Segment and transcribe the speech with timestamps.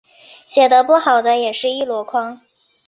[0.47, 2.41] 写的不好的也是一箩筐